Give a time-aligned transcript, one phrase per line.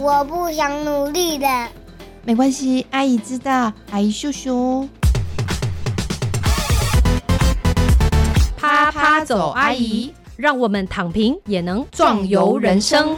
[0.00, 1.46] 我不想努力的。
[2.22, 4.88] 没关系，阿姨知道，阿姨秀秀。
[8.56, 13.16] 啪啪走，阿姨，让我们躺平也能壮游人生。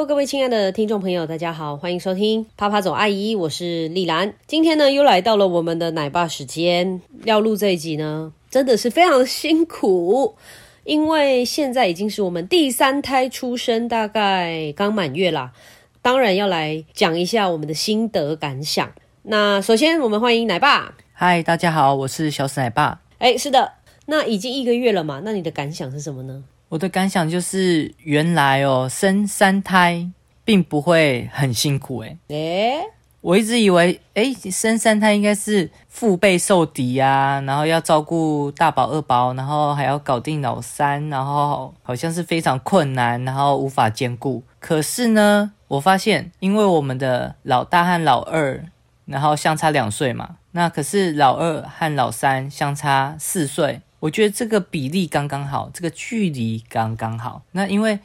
[0.00, 4.32] Hello，各位亲爱的听众朋友，大家好，欢迎收听啪啪走阿姨，我是丽兰。
[4.46, 10.36] 今天呢，又来到了我们的奶爸时间，要录这一集呢，真的是非常辛苦，
[10.84, 15.52] 因为现在已经是我们第三胎出生，大概刚满月啦。
[16.00, 18.90] 当然要来讲一下我们的心得感想。
[19.24, 20.94] 那首先，我们欢迎奶爸。
[21.12, 23.02] 嗨，大家好，我是小史奶爸。
[23.18, 23.72] 哎，是的，
[24.06, 25.20] 那已经一个月了嘛？
[25.22, 26.42] 那你的感想是什么呢？
[26.70, 30.08] 我的感想就是，原来哦，生三胎
[30.44, 32.16] 并不会很辛苦诶。
[32.28, 32.78] 诶，
[33.20, 44.44] 我一直以为，诶，生三胎应该是腹背受敌啊，然后要照顾大宝、二宝，然后还要搞定老三，然后好像是非常困难，然后无法兼顾。
[44.60, 48.64] 可是呢，我发现，因为我们的老大和老二，
[49.06, 53.80] 然后相差两岁嘛，那可是老二和老三相差四岁。
[54.00, 57.42] 我觉得这个比例刚刚好，这个距离刚刚好。
[57.52, 57.98] 那因为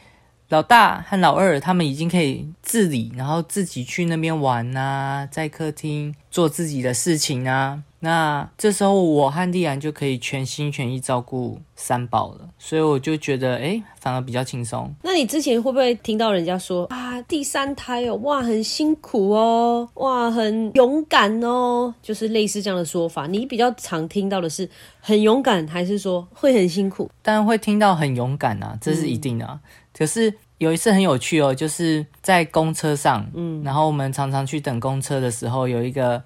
[0.50, 7.82] 老大和老二他们已经可以自理，然后自己去那边玩呐，在客厅做自己的事情啊。
[8.06, 14.94] 那这时候我和丽然就可以全心全意照顾三宝了，所以我就觉得哎，反而比较轻松。
[15.02, 23.26] 那你之前会不会听到人家说啊，第三胎哦，哇，很辛苦哦，哇，很勇敢哦，就是类似这样的说法？
[23.26, 24.70] 你比较常听到的是
[25.02, 27.10] 很勇敢，还是说会很辛苦？
[27.24, 29.60] 当然会听到很勇敢啊，这是一定的。
[29.98, 36.22] 可是有一次很有趣哦，就是在公车上，嗯，然后我们常常去等公车的时候，有一个。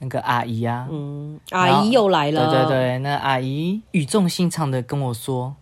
[0.00, 2.50] 那个阿姨啊，嗯，阿姨又来了。
[2.50, 5.54] 对对对，那阿姨语重心长的跟我说：“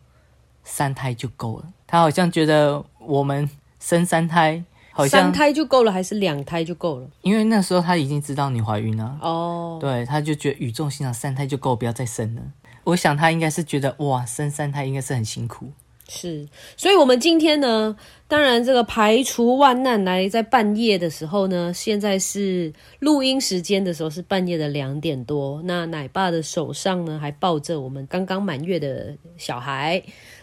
[0.63, 3.51] 三胎就够了。”她好像觉得我们
[3.81, 4.63] 生三胎，
[4.93, 7.09] 好像三胎就够了，还是两胎就够了？
[7.23, 9.19] 因为那时候她已经知道你怀孕了。
[9.21, 12.43] 哦，对，她就觉得语重心长，三胎就够，不要再生了。
[12.85, 15.73] 我想她应该是觉得哇，生三胎应该是很辛苦。
[16.11, 17.95] 是，所以，我们今天呢，
[18.27, 25.61] 当然这个排除万难来在半夜的时候呢，现在是录音时间的时候是半夜的两点多。
[25.65, 30.03] 那奶爸的手上呢，还抱着我们刚刚满月的小孩，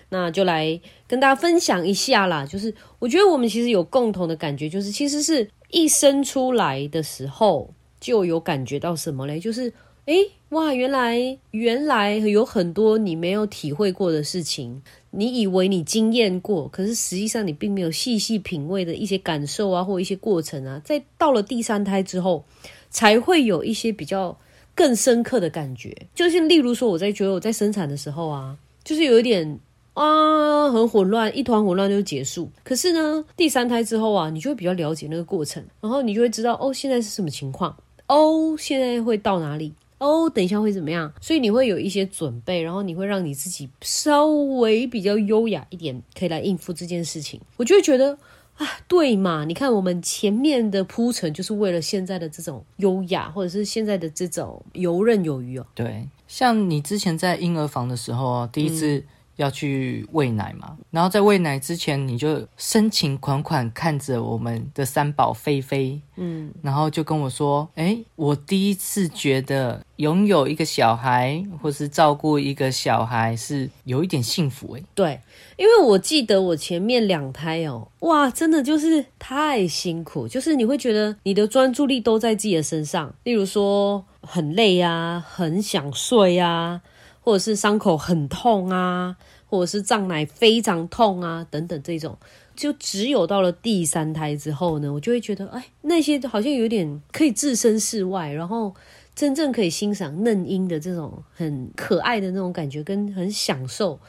[0.10, 2.46] 那就来跟大家分享一下啦。
[2.46, 9.40] 就是我觉得我们其实有共同的感觉，就是其实是一生出来的时候就有感觉到什么嘞？
[9.40, 9.74] 就是
[10.06, 10.14] 哎
[10.56, 14.82] 哇，原来原来有很多你没有体会过的事情。
[15.12, 22.46] 你以为你经验过，可是实际上你并没有细细品味的一些感受啊，或一些过程啊，在到了第三胎之后，
[22.90, 24.38] 才会有一些比较
[24.74, 25.94] 更深刻的感觉。
[26.16, 29.60] 就是例如说，我在觉得我在生产的时候啊，就是有一点
[29.94, 32.50] 啊很混乱，一团混乱就结束。
[32.64, 37.76] 可是呢，第三胎之后啊，你就会比较了解那个过程，然后你就会知道哦，现在是什么情况，
[38.08, 39.74] 哦，现在会到哪里。
[39.98, 41.12] 哦，等一下会怎么样？
[41.22, 47.40] 所以你会有一些准备，然后你会让你自己稍微比较优雅一点，可以来应付这件事情。
[47.58, 48.18] 我就会觉得
[48.58, 49.46] 啊，对嘛？
[49.46, 55.66] 你看我们前面的铺陈，就是为了现在的这种优雅，或者是现在的这种游刃有余哦。
[55.74, 59.04] 对，像你之前在婴儿房的时候，第一次。
[59.38, 75.20] 要去喂奶嘛，然后在喂奶之前，你就深情款款看着我们的三宝菲菲，嗯，然后就跟我说：“哎，我第一次觉得拥有一个小孩，或是照顾一个小孩是有一点幸福。”哎，对，
[75.58, 86.82] 因为我记得我前面两胎哦，哇，真的就是太辛苦，就是你会觉得你的专注力都在自己的身上，例如说很累啊，很想睡啊。
[87.26, 89.18] 或者是伤口很痛啊，
[89.50, 92.16] 或者是胀奶非常痛啊，等等这种，
[92.56, 98.76] 就只有到了第三胎之后呢，我就会觉得，哎，那些好像有点可以置身事外，然后
[99.16, 104.00] 真正可以欣赏嫩婴的这种很可爱的那种感觉，跟很享受。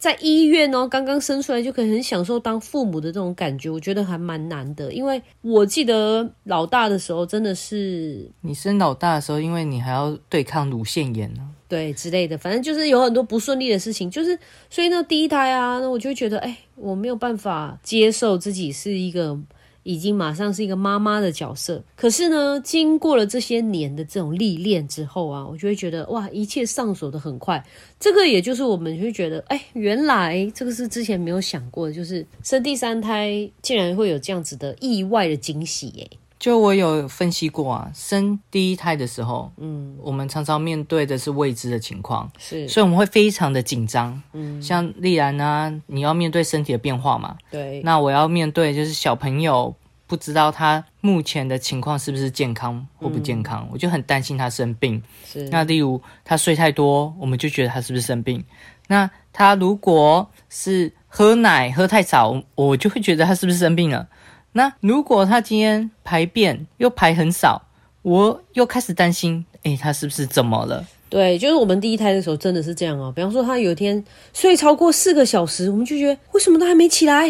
[0.00, 4.90] 在医院哦，刚刚生出来就可以很享受当父母的这种感觉，我觉得还蛮难的。
[4.92, 14.10] 因为我记得老大的时候，真的是你生老大的时候，因为你还要对抗乳腺炎呢，对之类的，反正就是有很多不顺利的事情。
[14.10, 14.38] 就是
[14.70, 19.38] 所以呢，第一胎啊，那我就觉得，哎，我没有办法接受自己是一个。
[19.82, 27.64] 已经马上是一个妈妈的角色，可是呢，经过了这些年的这种历练之后啊，我就会觉得哇，一切上手的很快。
[27.98, 36.10] 这个也就是我们会觉得，哎，原来这个是之前没有想过的，就是生第三胎竟然会有这样子的意外的惊喜耶。
[36.40, 44.20] 就我有分析过啊，生第一胎的时候，嗯，我们常常面对的是未知的情况，是，所以我们会非常的紧张。
[44.32, 49.74] 嗯，像丽然啊，你要面对身体的变化嘛，对，那我要面对就是小朋友
[50.06, 55.02] 不知道他目前的情况是不是健康或不健康，我就很担心他生病。
[55.26, 58.42] 是，那例如他睡太多，我们就觉得他是不是生病？
[58.88, 64.08] 那他如果是喝奶喝太少，我就会觉得他是不是生病了？
[64.52, 67.62] 那如果他今天排便又排很少，
[68.02, 70.84] 我又开始担心，诶，他是不是怎么了？
[71.08, 73.12] 对，就是我们第一胎的时候真的是这样哦。
[73.14, 77.28] 比方说他有一天睡超过四个小时，我们就觉得为什么他还没起来？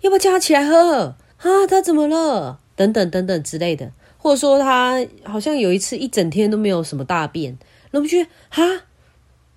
[0.00, 1.14] 要不要叫他起来喝？
[1.38, 2.58] 啊，他怎么了？
[2.76, 7.58] 等等等等之类的，或者说他好像有一次一整天都没有什么大便，
[7.90, 8.62] 那我们觉得哈，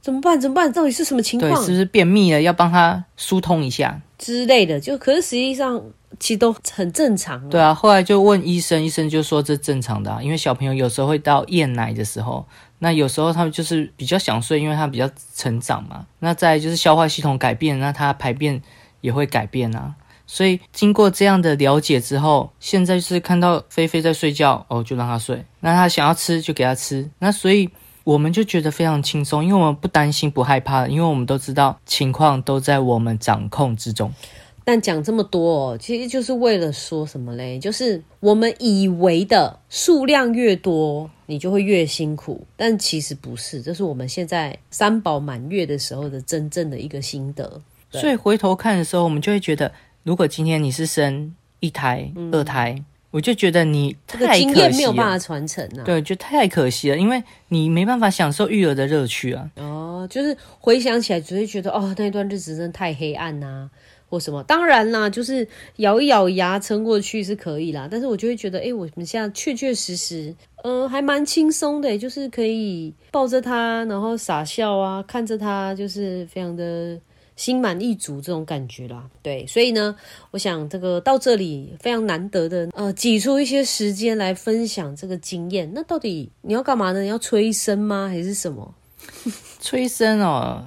[0.01, 0.39] 怎么办？
[0.41, 0.71] 怎么办？
[0.71, 1.55] 到底是什么情况？
[1.63, 2.41] 是不是便秘了？
[2.41, 4.79] 要帮他疏通一下之类的。
[4.79, 5.79] 就可是实际上。
[6.23, 7.49] 其实都很正常。
[7.49, 12.47] 对啊，后来就问医生，医生就说这正常的啊，因为小朋友有时候会到厌奶的时候，
[12.79, 16.07] 那有时候他们就是比较想睡，因为他比较成长嘛。
[16.19, 18.61] 那再就是消化系统改变，那他排便
[19.01, 19.95] 也会改变啊。
[20.25, 25.43] 所以经过这样的了解之后，现在是看到菲菲在睡觉，哦，就让他睡。
[25.59, 27.09] 那他想要吃就给他吃。
[27.19, 27.69] 那所以
[28.05, 34.13] 我们就觉得非常轻松，因为我们不担心、不害怕，因为我们都知道情况都在我们掌控之中。
[34.65, 37.59] 但讲这么多哦，其实就是为了说什么嘞？
[37.59, 43.61] 就是我们以为的数量越多，你就会越辛苦，但其实不是。
[43.61, 47.61] 这是我们现在三宝满月的时候的真正的一个心得。
[47.91, 49.71] 所以回头看的时候，我们就会觉得，
[50.03, 52.81] 如果今天你是生一胎、二胎，
[53.11, 55.83] 我就觉得你这个经验没有办法传承啊。
[55.83, 59.51] 对，就太可惜了，因为你没办法享受育儿的乐趣啊。
[59.57, 63.69] 哦，就是回想起来，只会觉得哦，那段日子真的太黑暗呐。
[64.13, 64.43] 或什么？
[64.43, 67.87] 当然啦，就是咬一咬牙撑过去是可以啦。
[67.89, 76.95] 但是我就会觉得，哎，我们现在确确实实，嗯，还蛮轻松的，就是可以抱着他，然后傻笑啊，看着他，就是非常的
[77.35, 79.09] 心满意足这种感觉啦。
[79.23, 79.95] 对，所以呢，
[80.29, 85.71] 我想这个到这里非常难得的，呃，挤出一些时间来分享这个经验。
[85.73, 87.01] 那到底你要干嘛呢？
[87.01, 88.07] 你要催生吗？
[88.07, 88.75] 还是什么？
[89.59, 90.63] 催生哦。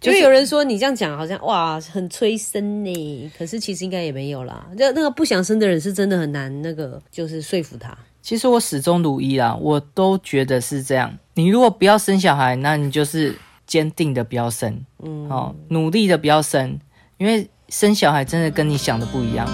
[0.00, 4.66] 就有人说你这样讲好像哇很催生呢，可是其实应该也没有啦。
[4.76, 7.96] 那那个不想生的人是真的很难那个，就是说服他。
[8.20, 11.16] 其实我始终如一啦，我都觉得是这样。
[11.34, 13.34] 你如果不要生小孩，那你就是
[13.66, 16.78] 坚定的不要生，嗯，哦，努力的不要生，
[17.16, 19.46] 因为生小孩真的跟你想的不一样。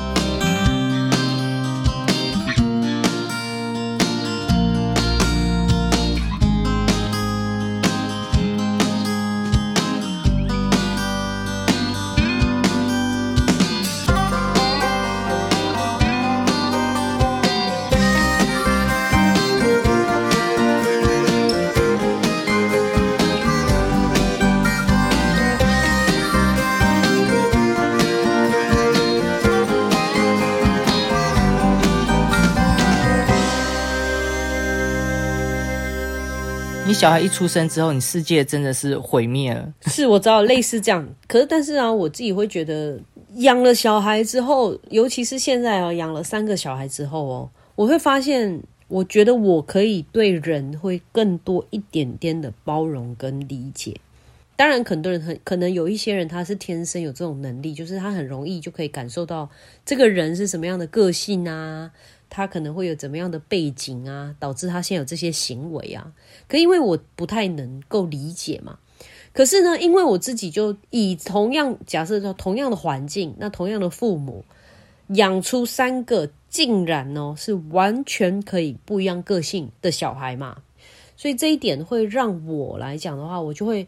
[37.04, 39.74] 小孩一出生之后，你世界真的是毁灭了。
[39.88, 41.06] 是，我知道类似这样。
[41.28, 42.98] 可是，但是啊，我自己会觉得，
[43.34, 48.58] 养了小孩之后，尤其是现在啊，养了三个小孩之后哦，我会发现，
[48.88, 53.94] 我觉得我可以对人会更多一点点的包容跟理解。
[54.56, 59.50] 当然，很多人很可能有一些人他是天生有这种能力，就是他很容易就可以感受到
[59.84, 61.90] 这个人是什么样的个性啊。
[62.36, 66.12] 他可能会有怎么样的背景啊，导致他现在有这些行为啊？
[66.48, 68.76] 可因为我不太能够理解嘛。
[69.32, 74.44] 可是呢，因为我自己就以同样假设说同样的环境，那同样的父母
[75.10, 80.60] 养出三个，竟然呢是完全可以不一样个性的小孩嘛。
[81.16, 83.86] 所以这一点会让我来讲的话，我就会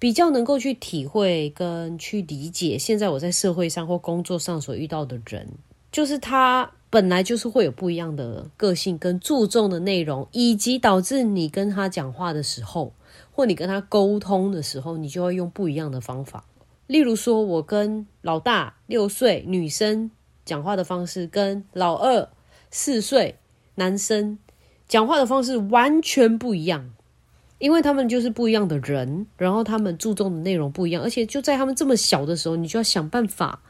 [0.00, 5.46] 比较能够去体会跟去理解现在我在社会上或工作上所遇到的人，
[5.92, 6.68] 就是他。
[6.94, 12.92] 本来就是会有不一样的个性跟注重的内容，以及导致你跟他讲话的时候，
[13.32, 16.44] 或你跟他沟通的时候，你就会用不一样的方法。
[16.86, 20.12] 例如说，我跟老大六岁女生
[20.44, 22.28] 讲话的方式，跟老二
[22.70, 23.40] 四岁
[23.74, 24.38] 男生
[24.86, 26.92] 讲话的方式完全不一样，
[27.58, 33.64] 因为他们就是不一样的人，然后他们注重的内容不一样，而且就在他们这么小的时候，你就要想办法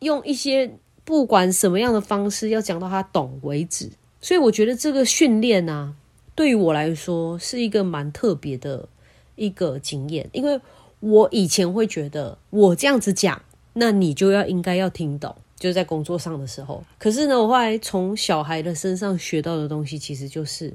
[0.00, 0.78] 用一些。
[1.06, 3.90] 不管什么样的方式，要讲到他懂为止。
[4.20, 5.94] 所以我觉得这个训练呢，
[6.34, 8.88] 对于我来说是一个蛮特别的
[9.36, 10.28] 一个经验。
[10.32, 10.60] 因为
[11.00, 13.40] 我以前会觉得我这样子讲，
[13.74, 15.34] 那你就要应该要听懂。
[15.58, 16.84] 就在工作上的时候。
[16.98, 20.74] 可是呢，我后来从小孩的身上学到的东西，其实就是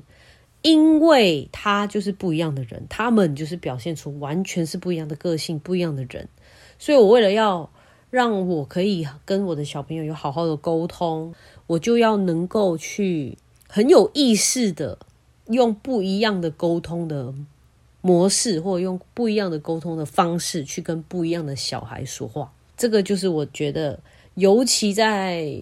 [0.61, 6.27] 因为他就是不一样的人，他们就是表现出完全是不一样的个性、不一样的人，
[6.79, 7.69] 所以我为了要
[8.11, 11.33] 让我可以跟我的小朋友有好好的沟通，
[11.65, 13.37] 我就要能够去
[13.67, 14.99] 很有意识的
[15.47, 17.33] 用不一样的沟通的
[18.01, 22.51] 模式，或者用不一样的沟通的方式去跟不一样的小孩说话。
[22.75, 23.99] 这个就是我觉得，
[24.35, 25.57] 尤其在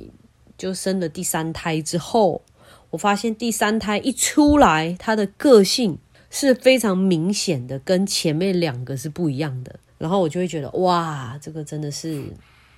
[0.58, 2.42] 就生了第三胎之后，
[2.90, 6.00] 我发现第三胎一出来，他的个性
[6.32, 9.80] 是非常明显的，跟前面两个是不一样的。
[10.00, 12.24] 然后我就会觉得，哇，这个真的是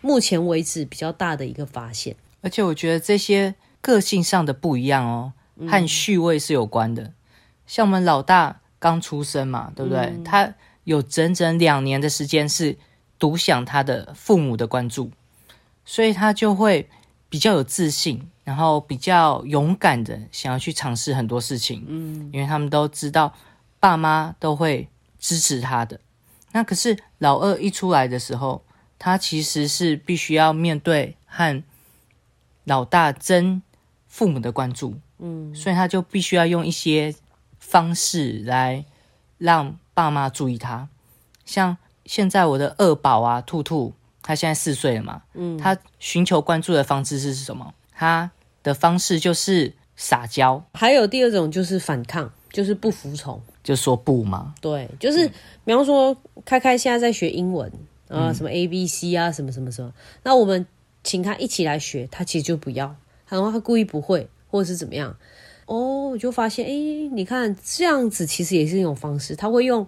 [0.01, 2.13] 目前为止比较大的一个发现。
[2.41, 5.33] 而且我觉得这些个性上的不一样哦，
[5.69, 7.13] 和序位是有关的。
[7.67, 10.19] 像我们老大刚出生嘛，对不对？
[10.25, 12.75] 他有整整两年的时间是
[13.19, 15.11] 独享他的父母的关注，
[15.85, 16.89] 所以他就会
[17.29, 21.85] 比较有自信，然后比较勇敢的想要去尝试很多事情。
[21.87, 23.31] 嗯，因为他们都知道
[23.79, 25.99] 爸妈都会支持他的。
[26.53, 28.63] 那可是老二一出来的时候，
[28.99, 31.63] 他其实是必须要面对和
[32.65, 33.61] 老大争
[34.07, 37.15] 父母的关注，嗯，所以他就必须要用一些
[37.59, 38.85] 方式来
[39.37, 40.87] 让爸妈注意他。
[41.45, 47.73] 像现在我的二宝啊，兔兔，他现在四岁了嘛，嗯，他寻求关注的方式是什么？
[47.91, 48.29] 他
[48.63, 53.41] 的方式就是撒娇，还有第二种就是反抗，就是不服从。
[53.63, 55.27] 就说不嘛，对，就是
[55.63, 57.71] 比方说，开开现在在学英文
[58.07, 59.93] 啊，什么 A B C 啊，什么什么什么，
[60.23, 60.65] 那我们
[61.03, 62.95] 请他一起来学，他其实就不要，
[63.27, 65.15] 然后他故意不会，或者是怎么样，
[65.67, 69.87] 哦，我就发现，哎，你看这样子其实也是一种方式，他会用。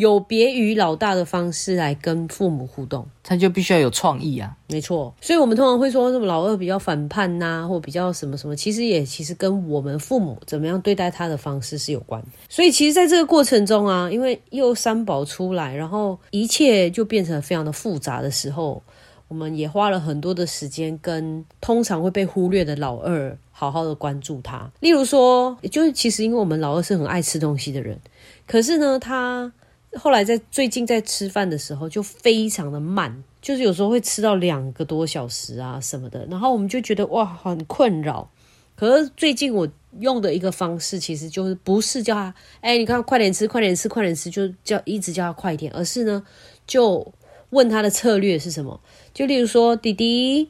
[0.00, 4.56] 有别于老大的方式来跟父母互动，他就必须要有创意啊。
[4.66, 12.20] 没错，所以我们通常会说什么老二比较反叛呐，或比较什么什么，其实也其实跟我们父母怎么样对待他的方式是有关。
[12.48, 18.82] 所以其实在这个过程中啊，因为又三宝出来，然后一切就变成非常的复杂的时候，
[19.28, 24.70] 我们也花了很多的时间跟通常会被忽略的老二好好的关注他。
[24.80, 27.98] 例如说，就是其实因为我们老二是很爱吃东西的人，
[28.46, 29.52] 可是呢，他。
[29.94, 38.30] 后来在最近在吃饭的时候就非常的慢，就是有时候会吃到两个多小时啊什么的，然后我们就觉得哇很困扰。
[38.76, 39.68] 可是最近我
[39.98, 46.24] 用的一个方式，其实就是不是叫他哎，你看快点吃，快点吃，快点吃，就叫一直叫他快点，而是呢
[46.66, 47.12] 就
[47.50, 48.80] 问他的策略是什么？
[49.12, 50.48] 就例如说，弟弟，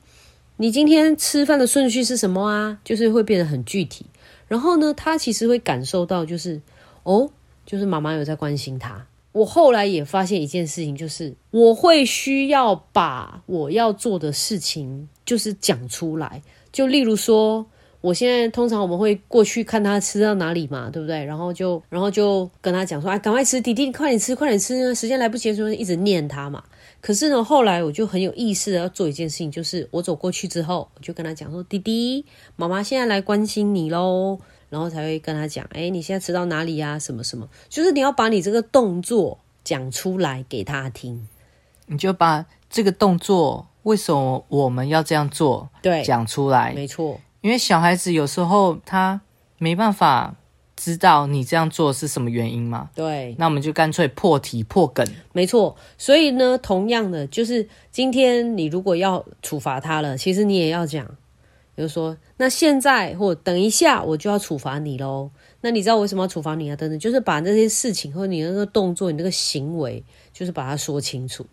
[0.59, 2.79] 你今天吃饭的顺序是什么啊？
[2.85, 4.05] 就是会变得很具体。
[4.47, 6.61] 然后呢，他其实会感受到就是
[7.03, 7.31] 哦，
[7.65, 9.07] 就是妈妈有在关心他。
[9.33, 16.43] 我后来也发现一件事情，就是我会需要把我要做的事情就是讲出来。
[16.73, 17.65] 就例如说，
[18.01, 21.25] 我现在通常我们会过去看他吃到哪里嘛，对不对？
[21.25, 26.65] 然后就然后就跟他讲说：“哎，赶快吃，弟弟，快点吃，快点吃，时间来不及的时候一直念他嘛。”
[27.01, 32.25] 可是呢，后来我就很有意识的要做一件事情，就是我走过去之后，我就跟他讲说：“弟弟，
[32.57, 34.39] 妈妈现在来关心你喽。”
[34.71, 36.99] 然后才会跟他讲，哎，你现在吃到哪里呀？
[36.99, 37.47] 什么什么？
[37.69, 41.29] 就是你要把你这个动作讲出来给他听。
[41.87, 46.73] 你就把这个动作为什么我们要这样做，对，讲出来。
[46.73, 49.21] 没错，因为小孩子有时候他
[49.59, 50.37] 没办法
[50.77, 52.91] 知道你这样做是什么原因嘛。
[52.95, 55.05] 对，那我们就干脆破题破梗。
[55.33, 61.17] 没错，所以呢，同样的，就是今天你如果要处罚他了，其实你也要讲。
[61.75, 65.31] 比如说，那现在或等一下，我就要处罚你喽。
[65.61, 66.77] 那你知道为什么要处罚你啊？
[66.77, 71.47] 等等，就是把那些事情和你那个动作、你那个行为，就是把它说清楚。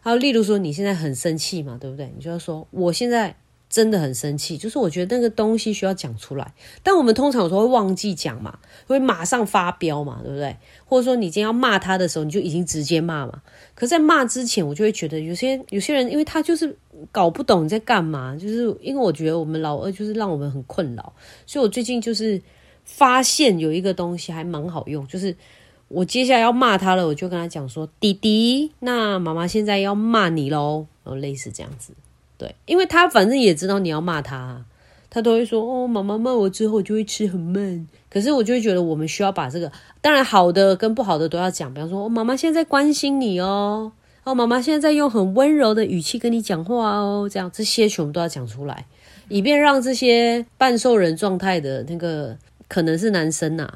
[0.00, 2.12] 还有，例如说，你现在很生气嘛，对不对？
[2.16, 3.36] 你就要说，我现在。
[3.76, 10.56] 真的很生气，就是我觉得那个东西需要讲出来，但我们通常有时候会忘记讲嘛，会马上发飙嘛，对不对？
[10.86, 13.42] 或者说你今天要骂他的时候，你就已经直接骂嘛。
[13.74, 16.74] 可在骂之前，我就会觉得有些有些人，因为他就是
[17.12, 21.12] 搞不懂你在干嘛，就是因为我觉得我们老二就是让我们很困扰，
[21.44, 22.40] 所以我最近就是
[22.86, 25.36] 发现有一个东西还蛮好用，就是
[25.88, 31.92] 我接下来要骂他了，我就跟他讲说：“弟弟，那妈妈现在要骂你喽。”然后类似这样子。
[32.38, 34.64] 对，因为他反正也知道你要骂他，
[35.08, 37.86] 他都会说哦，妈妈骂我之后就会吃很慢。
[38.10, 41.72] 可是我就会觉得我们需要把这个，当然好的跟不好的都要讲。
[41.74, 43.92] 比方说，哦，妈妈现在在关心你哦，
[44.24, 48.86] 哦，妈妈现在在用很温柔的语气跟你讲话哦，这样这些全部都要讲出来，
[49.28, 52.36] 以便让这些半兽人状态的那个
[52.68, 53.68] 可能是男生呐，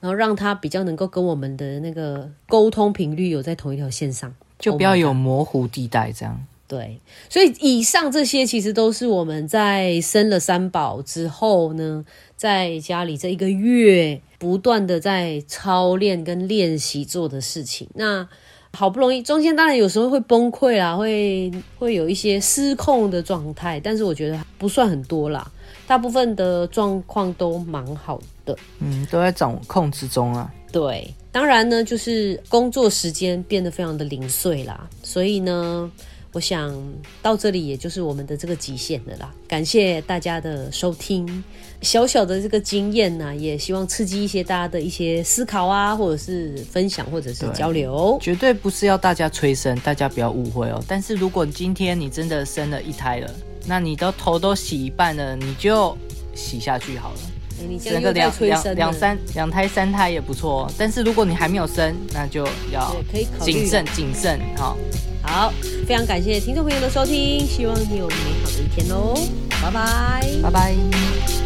[0.00, 6.44] 然后让他比较能够跟我们的那个沟通频率有在同一条线上，就不要有模糊地带这样。
[6.66, 12.02] 对，所以以上这些其实都是我们在生了三宝之后呢，
[12.36, 17.86] 在家里这一个月不断的在操练跟练习做的事情。
[17.94, 18.26] 那
[18.72, 25.48] 好不容易，中间当然有时候会崩溃啦，会会有一些失控的状态，但是我觉得不算很多啦，
[25.86, 28.56] 大部分的状况都蛮好的。
[28.78, 30.50] 嗯，都在掌控之中啊。
[30.72, 35.92] 对，当然呢，就是工作时间变得非常的零碎啦，所以呢。
[36.34, 36.76] 我想
[37.22, 39.32] 到这里，也就是我们的这个极限的啦。
[39.46, 41.44] 感谢大家的收听，
[41.80, 48.18] 小小的这个经验呢，也希望刺激一些大家的一些思考啊，或者是分享，或者是交流。
[48.20, 50.82] 绝对不是要大家催生，大家不要误会哦。
[50.88, 53.30] 但是如果今天你真的生了一胎了，
[53.64, 55.96] 那你的头都洗一半了，你就
[56.34, 57.18] 洗下去好了。
[57.68, 60.70] 你整个两两两三两胎三胎也不错。
[60.76, 62.94] 但是如果你还没有生，那就要
[63.40, 64.76] 谨慎谨慎哈。
[65.22, 65.52] 好，
[65.86, 69.14] 非常感谢听众朋友的收听，希望你有美好的一天哦，
[69.62, 71.43] 拜拜，拜拜。